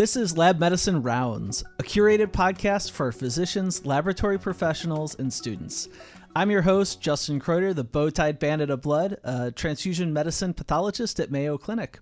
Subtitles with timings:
[0.00, 5.90] This is Lab Medicine Rounds, a curated podcast for physicians, laboratory professionals, and students.
[6.34, 11.30] I'm your host, Justin Kreuter, the bow-tied bandit of blood, a transfusion medicine pathologist at
[11.30, 11.98] Mayo Clinic.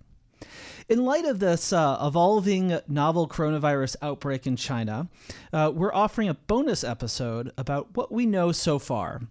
[0.89, 5.09] In light of this uh, evolving novel coronavirus outbreak in China,
[5.53, 9.23] uh, we're offering a bonus episode about what we know so far,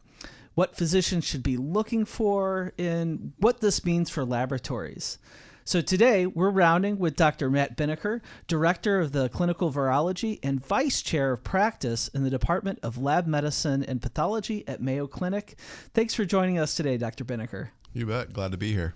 [0.56, 5.20] what physicians should be looking for, and what this means for laboratories.
[5.68, 7.50] So today we're rounding with Dr.
[7.50, 12.80] Matt Binnicker, Director of the Clinical Virology and Vice Chair of Practice in the Department
[12.84, 15.58] of Lab Medicine and Pathology at Mayo Clinic.
[15.94, 17.26] Thanks for joining us today, Dr.
[17.26, 17.72] Binnicker.
[17.92, 18.32] You bet.
[18.32, 18.96] Glad to be here.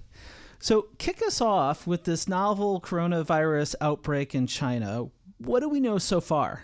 [0.59, 5.09] So, kick us off with this novel coronavirus outbreak in China.
[5.39, 6.63] What do we know so far?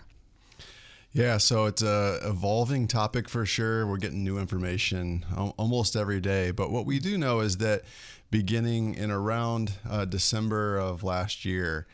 [1.11, 3.87] Yeah, so it's a evolving topic for sure.
[3.87, 5.25] We're getting new information
[5.57, 7.81] almost every day, but what we do know is that
[8.29, 11.87] beginning in around uh, December of last year,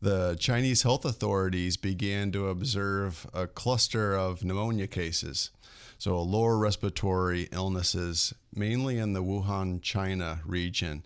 [0.00, 5.50] the Chinese health authorities began to observe a cluster of pneumonia cases.
[5.98, 11.04] So, lower respiratory illnesses, mainly in the Wuhan, China region.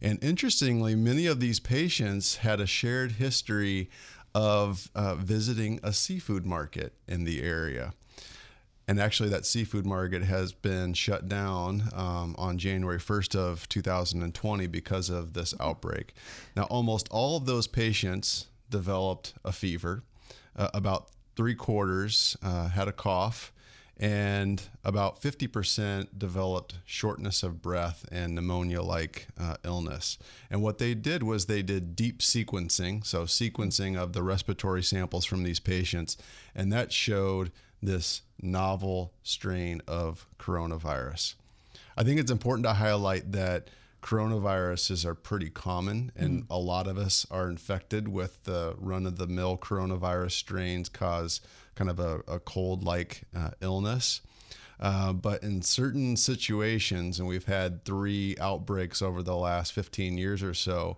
[0.00, 3.88] And interestingly, many of these patients had a shared history
[4.34, 7.92] of uh, visiting a seafood market in the area
[8.88, 14.66] and actually that seafood market has been shut down um, on January 1st of 2020
[14.66, 16.14] because of this outbreak.
[16.56, 20.02] Now, almost all of those patients developed a fever.
[20.56, 23.52] Uh, about three quarters uh, had a cough,
[23.98, 30.18] and about 50% developed shortness of breath and pneumonia like uh, illness.
[30.50, 35.24] And what they did was they did deep sequencing, so sequencing of the respiratory samples
[35.24, 36.16] from these patients,
[36.54, 37.52] and that showed
[37.82, 41.34] this novel strain of coronavirus.
[41.96, 43.68] I think it's important to highlight that
[44.02, 46.46] coronaviruses are pretty common, and mm.
[46.50, 51.40] a lot of us are infected with the run of the mill coronavirus strains, cause
[51.74, 54.20] kind of a, a cold like uh, illness.
[54.80, 60.42] Uh, but in certain situations, and we've had three outbreaks over the last 15 years
[60.42, 60.96] or so,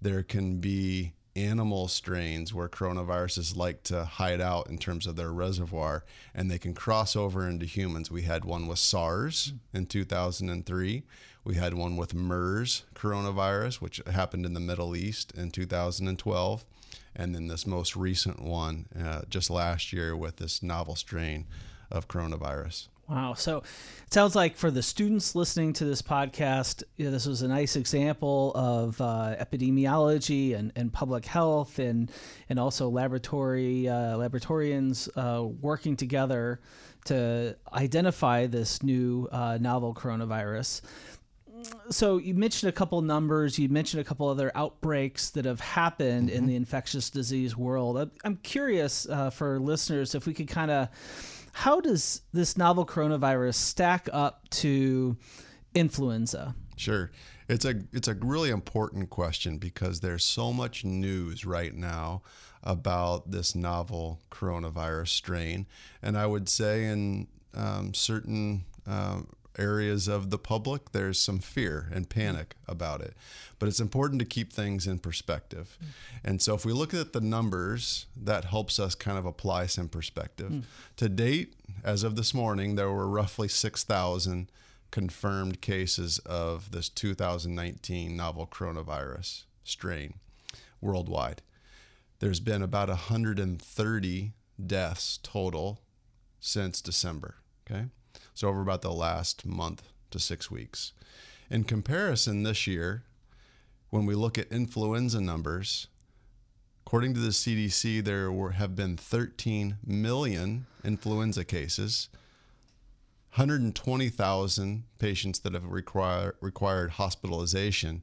[0.00, 1.12] there can be
[1.44, 6.04] animal strains where coronaviruses like to hide out in terms of their reservoir
[6.34, 8.10] and they can cross over into humans.
[8.10, 11.02] We had one with SARS in 2003.
[11.44, 16.64] We had one with MERS coronavirus, which happened in the Middle East in 2012.
[17.14, 21.46] And then this most recent one uh, just last year with this novel strain
[21.90, 22.88] of coronavirus.
[23.08, 23.32] Wow.
[23.34, 27.40] So it sounds like for the students listening to this podcast, you know, this was
[27.40, 32.12] a nice example of uh, epidemiology and, and public health and,
[32.50, 36.60] and also laboratory uh, laboratorians uh, working together
[37.06, 40.82] to identify this new uh, novel coronavirus.
[41.90, 43.58] So you mentioned a couple numbers.
[43.58, 46.36] You mentioned a couple other outbreaks that have happened mm-hmm.
[46.36, 48.10] in the infectious disease world.
[48.22, 50.88] I'm curious uh, for listeners if we could kind of
[51.58, 55.16] how does this novel coronavirus stack up to
[55.74, 56.54] influenza?
[56.76, 57.10] Sure.
[57.48, 62.22] It's a it's a really important question because there's so much news right now
[62.62, 65.66] about this novel coronavirus strain,
[66.00, 69.26] and I would say in um, certain um,
[69.58, 73.14] areas of the public, there's some fear and panic about it.
[73.58, 75.76] But it's important to keep things in perspective.
[75.80, 75.86] Mm.
[76.24, 79.88] And so if we look at the numbers, that helps us kind of apply some
[79.88, 80.50] perspective.
[80.50, 80.62] Mm.
[80.96, 84.50] To date, as of this morning, there were roughly 6,000
[84.90, 90.14] confirmed cases of this 2019 novel coronavirus strain
[90.80, 91.42] worldwide.
[92.20, 94.32] There's been about 130
[94.64, 95.80] deaths total
[96.40, 97.36] since December.
[97.70, 97.86] Okay.
[98.38, 100.92] So, over about the last month to six weeks.
[101.50, 103.02] In comparison, this year,
[103.90, 105.88] when we look at influenza numbers,
[106.86, 112.10] according to the CDC, there were, have been 13 million influenza cases,
[113.34, 118.02] 120,000 patients that have require, required hospitalization,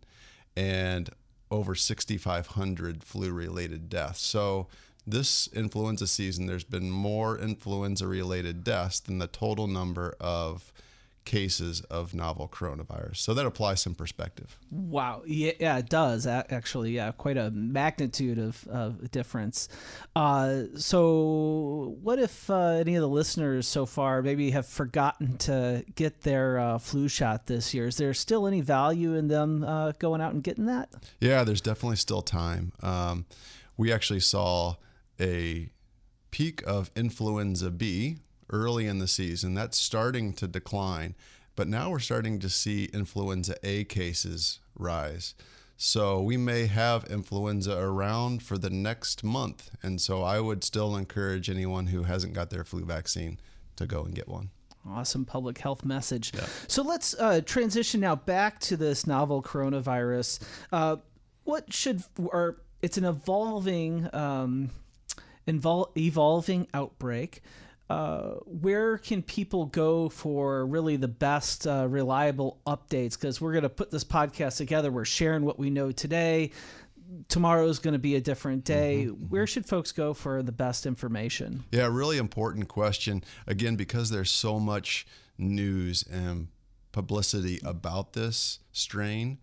[0.54, 1.12] and
[1.50, 4.20] over 6,500 flu related deaths.
[4.20, 4.68] So,
[5.08, 10.74] this influenza season, there's been more influenza related deaths than the total number of
[11.26, 13.18] cases of novel coronavirus.
[13.18, 14.58] So that applies some perspective.
[14.72, 15.24] Wow.
[15.26, 16.92] Yeah, yeah it does actually.
[16.92, 19.68] Yeah, quite a magnitude of, of difference.
[20.16, 25.84] Uh, so, what if uh, any of the listeners so far maybe have forgotten to
[25.96, 27.88] get their uh, flu shot this year?
[27.88, 30.90] Is there still any value in them uh, going out and getting that?
[31.20, 32.72] Yeah, there's definitely still time.
[32.82, 33.26] Um,
[33.78, 34.76] we actually saw
[35.20, 35.70] a
[36.32, 38.18] peak of influenza B
[38.50, 39.54] early in the season.
[39.54, 41.16] That's starting to decline,
[41.56, 45.36] but now we're starting to see influenza A cases rise.
[45.78, 49.72] So we may have influenza around for the next month.
[49.84, 53.40] And so I would still encourage anyone who hasn't got their flu vaccine
[53.76, 54.52] to go and get one.
[54.88, 56.32] Awesome public health message.
[56.34, 56.46] Yeah.
[56.68, 60.42] So let's uh, transition now back to this novel coronavirus.
[60.72, 60.98] Uh,
[61.44, 64.70] what should, or it's an evolving, um,
[65.48, 67.42] invol- evolving outbreak.
[67.90, 73.12] Uh, where can people go for really the best uh, reliable updates?
[73.12, 74.92] Because we're going to put this podcast together.
[74.92, 76.52] We're sharing what we know today.
[77.30, 79.06] Tomorrow is going to be a different day.
[79.08, 81.64] Mm-hmm, Where should folks go for the best information?
[81.72, 83.24] Yeah, really important question.
[83.46, 85.06] Again, because there's so much
[85.38, 86.48] news and
[86.92, 89.38] publicity about this strain,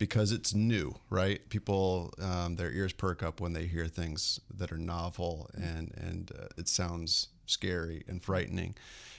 [0.00, 1.46] because it's new, right?
[1.50, 6.32] People, um, their ears perk up when they hear things that are novel and and
[6.36, 8.74] uh, it sounds scary and frightening.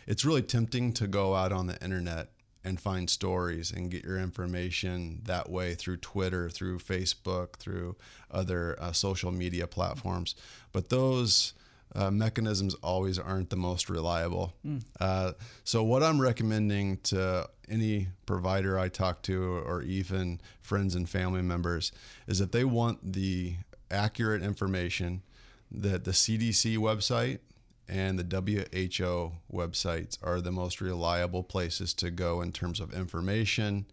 [0.07, 2.29] It's really tempting to go out on the internet
[2.63, 7.95] and find stories and get your information that way through Twitter, through Facebook, through
[8.31, 10.33] other uh, social media platforms.
[10.71, 11.53] But those
[11.93, 14.53] uh, mechanisms always aren't the most reliable.
[14.65, 14.83] Mm.
[14.99, 15.33] Uh,
[15.63, 21.41] so, what I'm recommending to any provider I talk to, or even friends and family
[21.41, 21.91] members,
[22.27, 23.55] is if they want the
[23.89, 25.21] accurate information,
[25.69, 27.39] that the CDC website
[27.87, 33.85] and the WHO websites are the most reliable places to go in terms of information,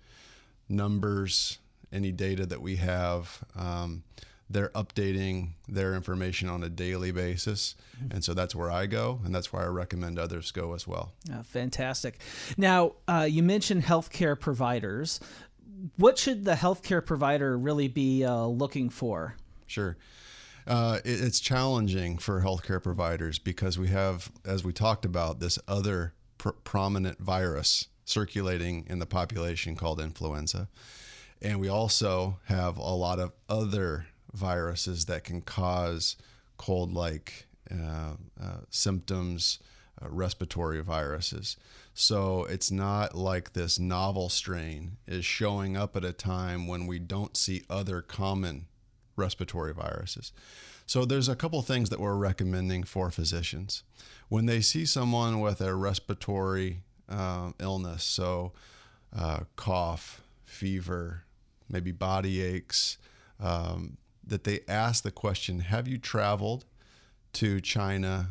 [0.69, 1.59] numbers,
[1.93, 3.43] any data that we have.
[3.57, 4.05] Um,
[4.51, 7.75] they're updating their information on a daily basis.
[7.97, 8.13] Mm-hmm.
[8.15, 11.13] And so that's where I go, and that's where I recommend others go as well.
[11.33, 12.21] Oh, fantastic.
[12.57, 15.21] Now, uh, you mentioned healthcare providers.
[15.97, 19.37] What should the healthcare provider really be uh, looking for?
[19.67, 19.97] Sure
[20.69, 25.59] uh, it, it's challenging for healthcare providers because we have, as we talked about, this
[25.67, 30.69] other pr- prominent virus circulating in the population called influenza.
[31.41, 36.17] And we also have a lot of other viruses that can cause
[36.57, 39.59] cold like uh, uh, symptoms,
[40.03, 41.57] uh, respiratory viruses.
[41.95, 46.99] So it's not like this novel strain is showing up at a time when we
[46.99, 48.67] don't see other common
[49.17, 50.33] respiratory viruses.
[50.87, 53.83] So there's a couple things that we're recommending for physicians
[54.29, 58.53] when they see someone with a respiratory uh, illness, so
[59.17, 61.25] uh, cough, fever,
[61.69, 62.99] maybe body aches,
[63.41, 63.97] um,
[64.29, 66.65] that they ask the question: Have you traveled
[67.35, 68.31] to China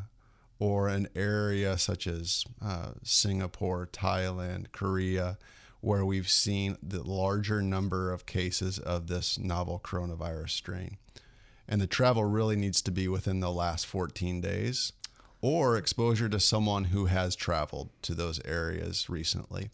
[0.60, 5.38] or an area such as uh, Singapore, Thailand, Korea?
[5.82, 10.98] where we've seen the larger number of cases of this novel coronavirus strain.
[11.68, 14.94] And the travel really needs to be within the last 14 days
[15.42, 19.70] or exposure to someone who has traveled to those areas recently.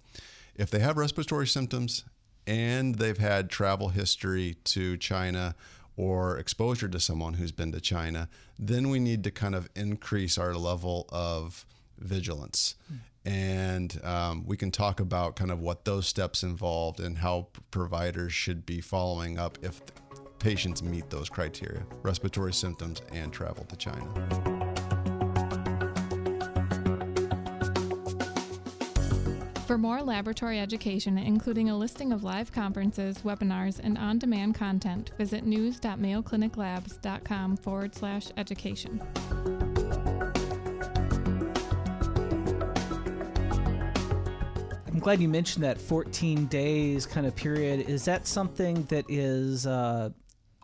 [0.55, 2.03] If they have respiratory symptoms
[2.45, 5.55] and they've had travel history to China
[5.95, 10.37] or exposure to someone who's been to China, then we need to kind of increase
[10.37, 11.65] our level of
[11.99, 12.75] vigilance
[13.25, 18.33] and um, we can talk about kind of what those steps involved and how providers
[18.33, 19.81] should be following up if
[20.39, 24.72] patients meet those criteria respiratory symptoms and travel to China.
[29.73, 35.09] For more laboratory education, including a listing of live conferences, webinars, and on demand content,
[35.17, 39.01] visit news.mayocliniclabs.com forward slash education.
[44.85, 47.89] I'm glad you mentioned that 14 days kind of period.
[47.89, 50.11] Is that something that is uh,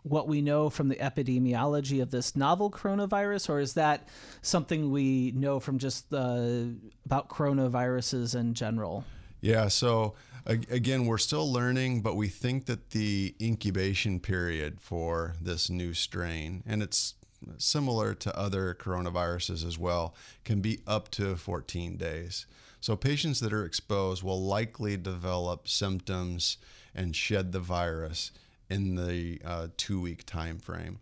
[0.02, 4.08] what we know from the epidemiology of this novel coronavirus, or is that
[4.42, 6.64] something we know from just uh,
[7.04, 9.04] about coronaviruses in general?
[9.40, 10.14] Yeah, so
[10.46, 16.62] again, we're still learning, but we think that the incubation period for this new strain,
[16.66, 17.14] and it's
[17.58, 20.14] similar to other coronaviruses as well,
[20.44, 22.46] can be up to 14 days.
[22.80, 26.56] So patients that are exposed will likely develop symptoms
[26.94, 28.30] and shed the virus
[28.70, 30.98] in the uh, two week time frame.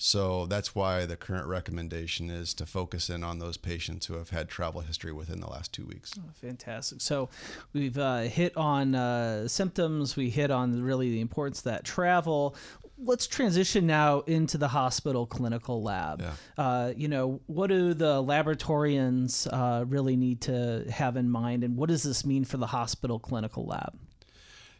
[0.00, 4.30] So that's why the current recommendation is to focus in on those patients who have
[4.30, 6.14] had travel history within the last two weeks.
[6.16, 7.00] Oh, fantastic.
[7.00, 7.28] So
[7.72, 12.54] we've uh, hit on uh, symptoms, we hit on really the importance of that travel
[13.02, 16.20] let's transition now into the hospital clinical lab.
[16.20, 16.32] Yeah.
[16.56, 21.76] Uh, you know, what do the laboratorians uh, really need to have in mind, and
[21.76, 23.96] what does this mean for the hospital clinical lab?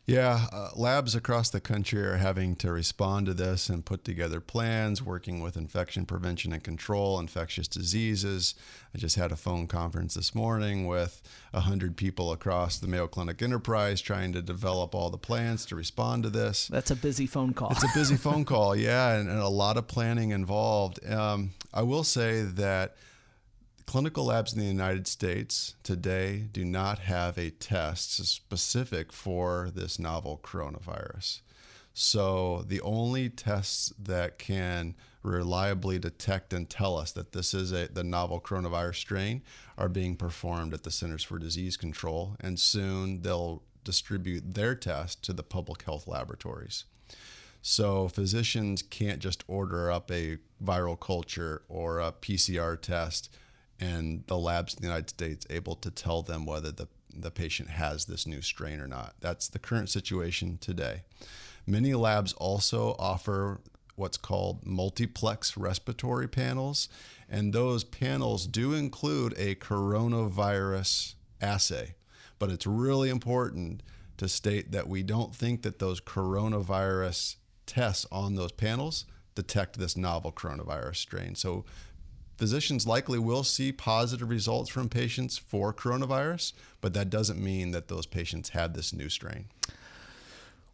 [0.09, 4.41] Yeah, uh, labs across the country are having to respond to this and put together
[4.41, 8.55] plans, working with infection prevention and control, infectious diseases.
[8.95, 13.43] I just had a phone conference this morning with 100 people across the Mayo Clinic
[13.43, 16.69] enterprise trying to develop all the plans to respond to this.
[16.69, 17.73] That's a busy phone call.
[17.73, 21.05] It's a busy phone call, yeah, and, and, a lot of planning involved.
[21.07, 22.97] Um, I will say that
[23.89, 29.99] clinical labs in the United States today do not have a test specific for this
[29.99, 31.41] novel coronavirus.
[31.95, 37.89] So the only tests that can reliably detect and tell us that this is a,
[37.89, 39.43] the novel coronavirus strain
[39.79, 45.25] are being performed at the Centers for Disease Control, and soon they'll distribute their test
[45.25, 46.85] to the public health laboratories.
[47.63, 53.31] So physicians can't just order up a viral culture or a PCR test
[53.81, 57.71] and the labs in the United States able to tell them whether the, the patient
[57.71, 59.15] has this new strain or not.
[59.21, 61.03] That's the current situation today.
[61.67, 63.61] Many labs also offer
[63.95, 66.89] what's called multiplex respiratory panels,
[67.29, 71.95] and those panels do include a coronavirus assay.
[72.39, 73.83] But it's really important
[74.17, 79.05] to state that we don't think that those coronavirus tests on those panels
[79.35, 81.35] detect this novel coronavirus strain.
[81.35, 81.65] So
[82.39, 87.89] physicians likely will see positive results from patients for coronavirus, but that doesn't mean that
[87.89, 89.47] those patients had this new strain.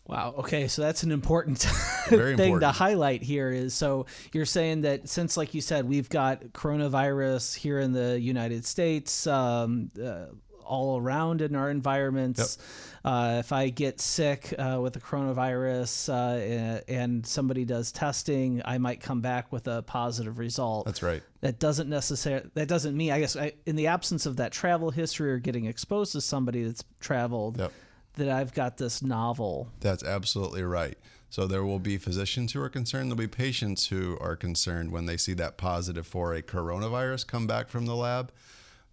[0.06, 0.34] Wow.
[0.38, 1.58] Okay, so that's an important
[2.08, 2.60] thing important.
[2.60, 3.50] to highlight here.
[3.50, 8.20] Is so you're saying that since, like you said, we've got coronavirus here in the
[8.20, 10.26] United States, um, uh,
[10.64, 12.58] all around in our environments.
[12.58, 13.12] Yep.
[13.12, 18.78] Uh, if I get sick uh, with the coronavirus uh, and somebody does testing, I
[18.78, 20.86] might come back with a positive result.
[20.86, 21.22] That's right.
[21.42, 22.48] That doesn't necessarily.
[22.54, 23.12] That doesn't mean.
[23.12, 26.64] I guess I, in the absence of that travel history or getting exposed to somebody
[26.64, 27.72] that's traveled, yep.
[28.14, 29.68] that I've got this novel.
[29.80, 30.96] That's absolutely right.
[31.28, 33.10] So there will be physicians who are concerned.
[33.10, 37.48] There'll be patients who are concerned when they see that positive for a coronavirus come
[37.48, 38.30] back from the lab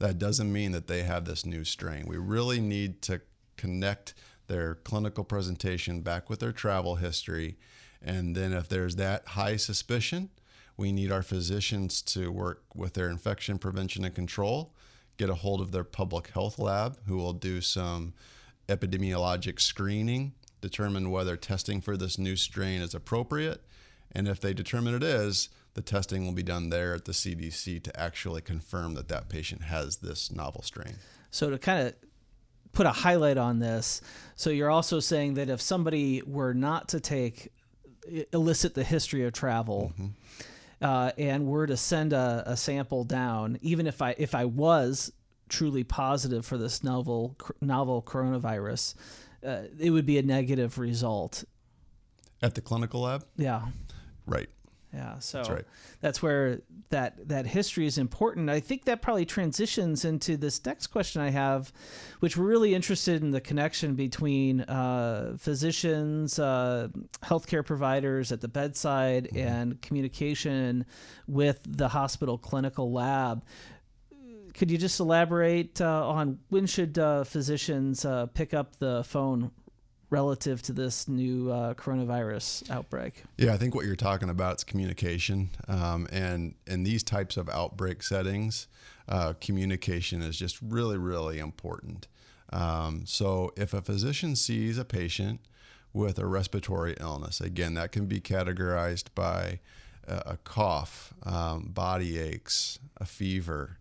[0.02, 2.06] that doesn't mean that they have this new strain.
[2.08, 3.22] We really need to
[3.56, 4.14] connect
[4.48, 7.58] their clinical presentation back with their travel history.
[8.02, 10.30] And then, if there's that high suspicion,
[10.76, 14.74] we need our physicians to work with their infection prevention and control,
[15.18, 18.14] get a hold of their public health lab, who will do some
[18.68, 23.62] epidemiologic screening, determine whether testing for this new strain is appropriate.
[24.12, 27.82] And if they determine it is, the testing will be done there at the CDC
[27.84, 30.96] to actually confirm that that patient has this novel strain.
[31.30, 31.96] So to kind of
[32.74, 34.02] put a highlight on this,
[34.36, 37.52] so you're also saying that if somebody were not to take
[38.32, 39.94] elicit the history of travel.
[39.94, 40.08] Mm-hmm.
[40.82, 45.12] Uh, and were to send a, a, sample down, even if I if I was
[45.48, 48.96] truly positive for this novel novel coronavirus,
[49.46, 51.44] uh, it would be a negative result.
[52.42, 53.24] At the clinical lab.
[53.38, 53.68] Yeah.
[54.26, 54.50] Right.
[54.94, 55.66] Yeah, so that's, right.
[56.02, 58.50] that's where that that history is important.
[58.50, 61.72] I think that probably transitions into this next question I have,
[62.20, 66.90] which we're really interested in the connection between uh, physicians, uh,
[67.24, 69.38] healthcare providers at the bedside, mm-hmm.
[69.38, 70.86] and communication
[71.26, 73.46] with the hospital clinical lab.
[74.54, 79.52] Could you just elaborate uh, on when should uh, physicians uh, pick up the phone
[80.12, 83.24] relative to this new uh, coronavirus outbreak?
[83.38, 87.50] Yeah, I think what you're talking about is communication, um, and in these types of
[87.50, 88.68] outbreak settings,
[89.08, 92.08] uh, communication is just really, really important.
[92.54, 95.40] Um, so, if a physician sees a patient
[95.94, 99.60] with a respiratory illness, again, that can be categorized by
[100.06, 103.78] a, a cough, um, body aches, a fever,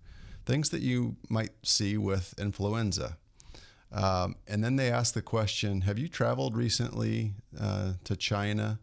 [0.46, 3.16] things that you might see with influenza.
[3.92, 8.80] Um, and then they ask the question Have you traveled recently uh, to China?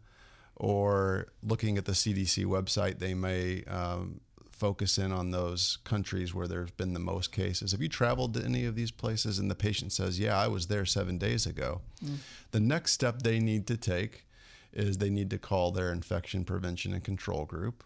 [0.60, 6.48] Or looking at the CDC website, they may um, focus in on those countries where
[6.48, 7.70] there's been the most cases.
[7.70, 9.38] Have you traveled to any of these places?
[9.38, 11.80] And the patient says, Yeah, I was there seven days ago.
[12.04, 12.16] Mm.
[12.50, 14.26] The next step they need to take
[14.72, 17.84] is they need to call their infection prevention and control group.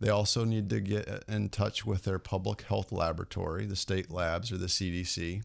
[0.00, 4.52] They also need to get in touch with their public health laboratory, the state labs
[4.52, 5.42] or the CDC,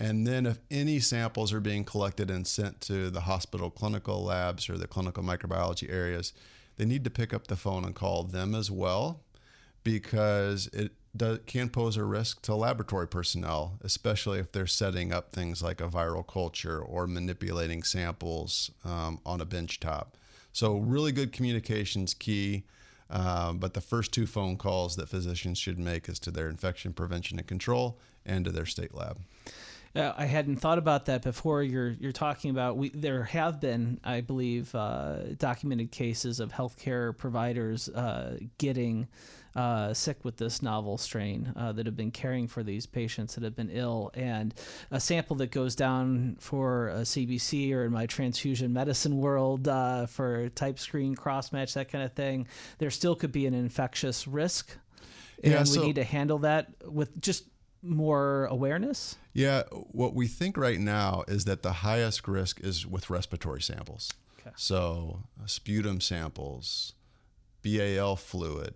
[0.00, 4.70] and then, if any samples are being collected and sent to the hospital clinical labs
[4.70, 6.32] or the clinical microbiology areas,
[6.78, 9.20] they need to pick up the phone and call them as well
[9.84, 15.32] because it does, can pose a risk to laboratory personnel, especially if they're setting up
[15.32, 20.16] things like a viral culture or manipulating samples um, on a bench top.
[20.50, 22.64] So, really good communications key.
[23.10, 26.94] Um, but the first two phone calls that physicians should make is to their infection
[26.94, 29.18] prevention and control and to their state lab.
[29.94, 31.64] Uh, I hadn't thought about that before.
[31.64, 32.90] You're you're talking about we.
[32.90, 39.08] There have been, I believe, uh, documented cases of healthcare providers uh, getting
[39.56, 43.42] uh, sick with this novel strain uh, that have been caring for these patients that
[43.42, 44.54] have been ill, and
[44.92, 50.06] a sample that goes down for a CBC or in my transfusion medicine world uh,
[50.06, 52.46] for type screen cross match that kind of thing.
[52.78, 54.70] There still could be an infectious risk,
[55.42, 57.42] and Yeah, we so- need to handle that with just
[57.82, 59.16] more awareness.
[59.32, 64.12] Yeah, what we think right now is that the highest risk is with respiratory samples.
[64.40, 64.50] Okay.
[64.56, 66.94] So, uh, sputum samples,
[67.62, 68.74] BAL fluid,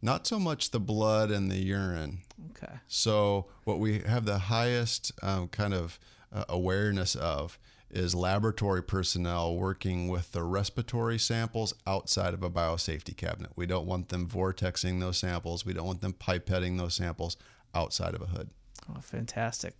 [0.00, 2.18] not so much the blood and the urine.
[2.50, 2.74] Okay.
[2.88, 5.98] So, what we have the highest um, kind of
[6.32, 7.58] uh, awareness of
[7.90, 13.52] is laboratory personnel working with the respiratory samples outside of a biosafety cabinet.
[13.54, 17.36] We don't want them vortexing those samples, we don't want them pipetting those samples
[17.74, 18.50] outside of a hood.
[18.90, 19.74] Oh, fantastic.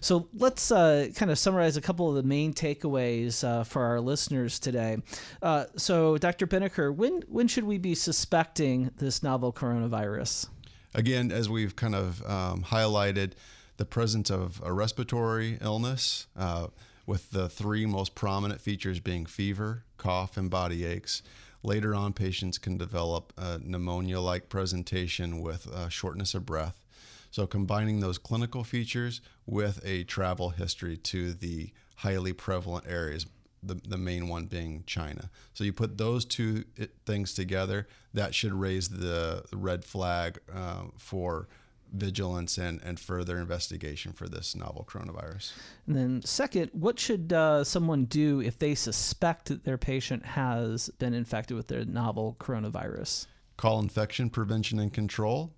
[0.00, 4.00] So let's uh, kind of summarize a couple of the main takeaways uh, for our
[4.00, 4.98] listeners today.
[5.42, 6.46] Uh, so, Dr.
[6.46, 10.48] Binnicker, when when should we be suspecting this novel coronavirus?
[10.94, 13.32] Again, as we've kind of um, highlighted,
[13.76, 16.68] the presence of a respiratory illness, uh,
[17.04, 21.22] with the three most prominent features being fever, cough, and body aches.
[21.62, 26.85] Later on, patients can develop a pneumonia like presentation with shortness of breath.
[27.30, 33.26] So, combining those clinical features with a travel history to the highly prevalent areas,
[33.62, 35.30] the, the main one being China.
[35.54, 36.64] So, you put those two
[37.04, 41.48] things together, that should raise the red flag uh, for
[41.92, 45.52] vigilance and, and further investigation for this novel coronavirus.
[45.86, 50.88] And then, second, what should uh, someone do if they suspect that their patient has
[50.98, 53.26] been infected with the novel coronavirus?
[53.56, 55.52] Call infection prevention and control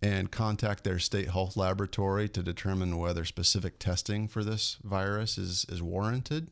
[0.00, 5.66] and contact their state health laboratory to determine whether specific testing for this virus is,
[5.68, 6.50] is warranted.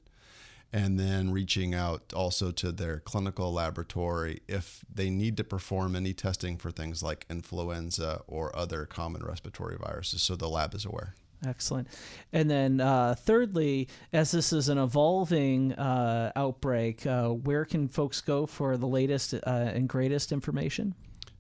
[0.73, 6.13] And then reaching out also to their clinical laboratory if they need to perform any
[6.13, 11.15] testing for things like influenza or other common respiratory viruses, so the lab is aware.
[11.47, 11.87] Excellent.
[12.33, 18.21] And then, uh, thirdly, as this is an evolving uh, outbreak, uh, where can folks
[18.21, 20.95] go for the latest uh, and greatest information?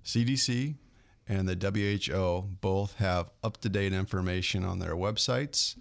[0.05, 0.77] CDC
[1.29, 1.57] and the
[2.11, 5.77] WHO both have up to date information on their websites.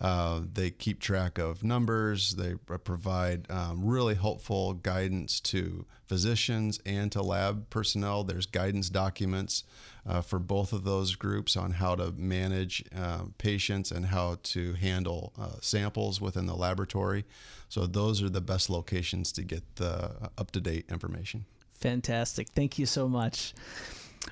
[0.00, 2.30] Uh, they keep track of numbers.
[2.36, 8.24] They provide um, really helpful guidance to physicians and to lab personnel.
[8.24, 9.62] There's guidance documents
[10.06, 14.72] uh, for both of those groups on how to manage uh, patients and how to
[14.72, 17.26] handle uh, samples within the laboratory.
[17.68, 21.44] So, those are the best locations to get the up to date information.
[21.72, 22.48] Fantastic.
[22.48, 23.52] Thank you so much.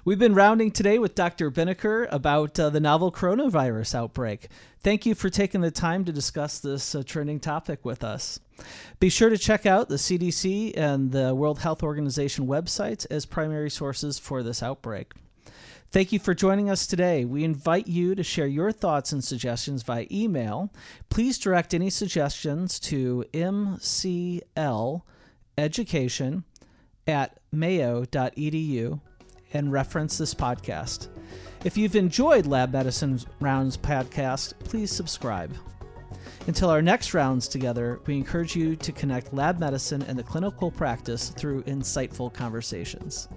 [0.04, 1.50] We've been rounding today with Dr.
[1.50, 4.48] Binnicker about uh, the novel coronavirus outbreak.
[4.80, 8.38] Thank you for taking the time to discuss this uh, trending topic with us.
[9.00, 13.70] Be sure to check out the CDC and the World Health Organization websites as primary
[13.70, 15.14] sources for this outbreak.
[15.90, 17.24] Thank you for joining us today.
[17.24, 20.70] We invite you to share your thoughts and suggestions via email.
[21.08, 25.02] Please direct any suggestions to mcleducation
[27.06, 29.00] at mayo.edu
[29.52, 31.08] and reference this podcast.
[31.64, 35.54] If you've enjoyed Lab Medicine Rounds podcast, please subscribe.
[36.46, 40.70] Until our next rounds together, we encourage you to connect lab medicine and the clinical
[40.70, 43.28] practice through insightful conversations.